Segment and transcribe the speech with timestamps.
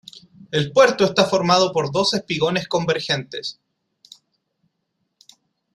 [0.49, 3.59] El puerto está formado por dos espigones convergentes.